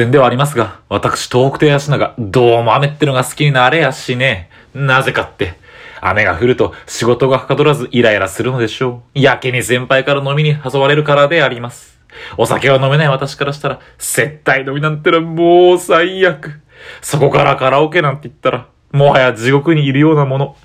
[0.00, 4.48] 然ではありますが、私、東北亭足長、どうも雨ってのが好きになれやしね。
[4.74, 5.54] なぜかって、
[6.00, 9.18] 雨が降ると仕事がはかどらずイライラするのでしょう。
[9.18, 12.00] やけに先輩から飲みに誘われるからであります。
[12.38, 16.62] お酒は飲めない私からしたら、接待飲みなんてのはもう最悪。
[17.02, 20.56] そこからカラオケなんて言ったら、もはや地獄にいるようなもの。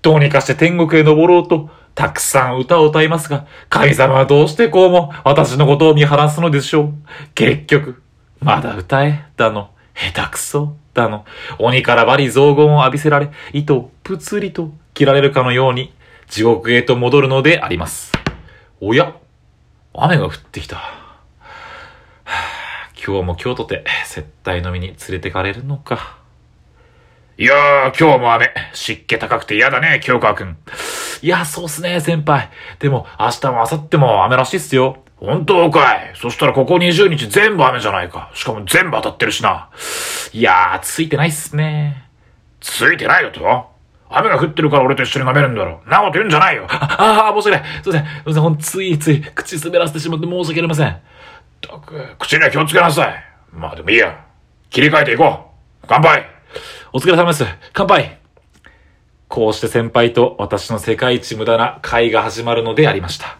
[0.00, 6.94] どうにかして天国へ登ろうと、たくさん歌を歌いますが、神様はどうしてこうも私のことを見放すのでしょう。
[7.34, 8.02] 結局、
[8.40, 11.24] まだ歌え、だの、下手くそ、だの、
[11.58, 15.94] 鬼からバリ雑言を浴びせられ、糸をぷつりと切られるかのように、
[16.28, 18.12] 地獄へと戻るのであります。
[18.80, 19.14] おや
[19.94, 20.76] 雨が降ってきた。
[20.76, 20.82] は
[22.26, 26.18] あ今日も今日とて、接待飲みに連れてかれるのか。
[27.38, 28.50] いやー、今日も雨。
[28.72, 30.56] 湿気高くて嫌だね、清川くん。
[31.22, 32.50] いや、そうっすね、先輩。
[32.78, 35.05] でも、明日も明後日も雨らしいっすよ。
[35.16, 38.30] 本当かいそしたらここ20日全部雨じゃないか。
[38.34, 39.70] しかも全部当たってるしな。
[40.32, 42.08] いやー、ついてないっすね。
[42.60, 43.40] ついてないよと
[44.08, 45.80] 雨が降ってるから俺と一緒に飲めるんだろ。
[45.86, 46.66] なこと言うんじゃないよ。
[46.68, 47.82] ああー、申し訳ない。
[47.82, 48.04] すいません。
[48.04, 48.42] すいません。
[48.42, 50.96] ほんついつい口滑らせてしまって申し訳ありません。
[51.60, 53.24] たく、口には気をつけなさい。
[53.52, 54.24] まあでもいいや。
[54.70, 55.50] 切り替えていこ
[55.82, 55.86] う。
[55.88, 56.26] 乾杯
[56.92, 57.44] お疲れ様です。
[57.72, 58.18] 乾杯
[59.28, 63.38] こうして先輩と私の世界一無駄な会が始まるのでありました。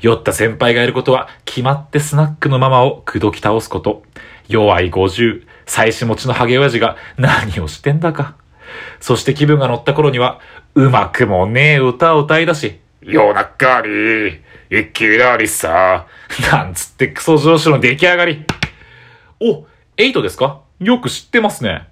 [0.00, 4.02] 酔った先輩がいることは、決まってスナックのママを口説き倒すこと。
[4.48, 8.34] 弱い50、妻子持ちのハゲ親父が 何をしてんだか。
[9.00, 10.40] そして気分が乗った頃には、
[10.74, 16.06] うまくもねえ歌を歌い出し、夜中に、いきなりさ、
[16.52, 18.44] なんつってクソ上司の出来上がり。
[19.40, 19.66] お、
[19.96, 20.60] エイトですか？
[20.80, 21.88] よく知ってますね。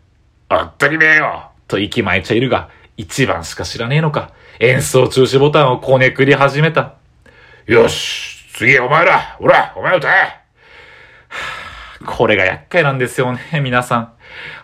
[0.49, 4.31] 当たり前よと息巻いちゃいるが、一番しか知らねえのか。
[4.61, 6.95] 演奏中止ボタンをこねくり始めた。
[7.67, 10.47] よし次お前らほらお前歌え
[12.07, 14.13] これが厄介なんですよね、皆さん。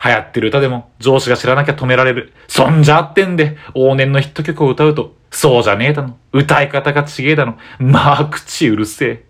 [0.05, 2.33] 流行ってる歌でも上司が知らなきゃ止められる。
[2.47, 6.17] そんじゃってんで、往年のヒット曲を歌うと、そうじゃねえだの。
[6.33, 7.59] 歌い方がちげえだの。
[7.81, 9.25] まあ、口うるせえ。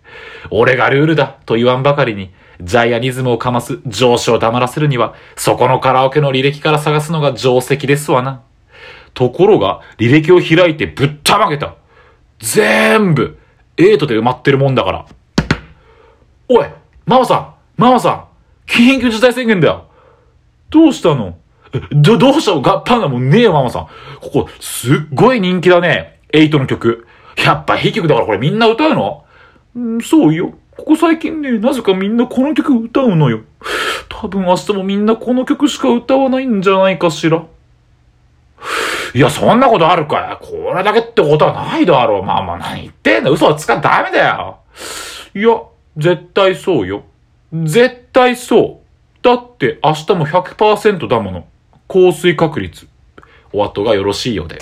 [0.51, 2.31] 俺がルールだと言わんばかりに、
[2.61, 8.43] ジャイアニズムをかます上司を黙らせるには、そこのカラオケの履歴から探すのが定石ですわな。
[9.15, 11.75] ところが、履歴を開いてぶったまげた。
[12.39, 13.39] 全部、
[13.77, 15.05] エイトで埋まってるもんだから。
[16.49, 16.67] おい、
[17.05, 18.25] ママさん、ママさん、
[18.67, 19.85] 緊急事態宣言だよ。
[20.69, 21.37] どうしたの？
[21.73, 22.61] えど、どうしたの？
[22.61, 23.87] ガッパンがもうねえよ、ママさん。
[24.21, 26.19] ここ、すっごい人気だね。
[26.31, 27.07] エイトの曲。
[27.37, 29.25] やっぱいい曲だからこれみんな歌うの？
[29.77, 30.53] んそうよ。
[30.75, 33.41] ここ最近ね、なぜかみんなこの曲歌うのよ。
[34.09, 37.43] 多分明日もみんなこの曲しか歌わないんじゃないかしら。
[39.15, 42.23] いや、そんなことあるかいこれだけってことはないだろう。
[42.23, 43.31] まあまあ、何言ってんの？
[43.31, 44.57] 嘘をつかんダメだよ。
[45.35, 45.61] いや、
[45.97, 47.03] 絶対そうよ。
[47.53, 49.23] 絶対そう。
[49.23, 51.45] だって明日も100%だもの。
[51.87, 52.87] 降水確率。
[53.51, 54.57] お後がよろしいようで。